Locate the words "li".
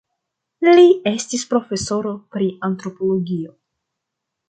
0.77-0.85